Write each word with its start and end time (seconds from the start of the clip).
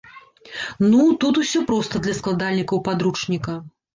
Ну, 0.93 1.01
тут 1.23 1.33
усё 1.41 1.59
проста 1.73 2.01
для 2.07 2.15
складальнікаў 2.19 2.83
падручніка. 2.87 3.59